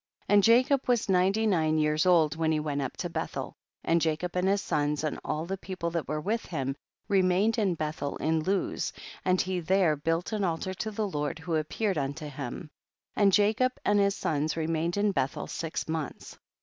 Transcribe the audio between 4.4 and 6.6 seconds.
his sons and all the people that were with